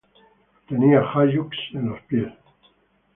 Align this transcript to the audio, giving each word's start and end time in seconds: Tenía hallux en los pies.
Tenía 0.67 1.03
hallux 1.11 1.55
en 1.75 1.89
los 1.89 2.01
pies. 2.07 2.33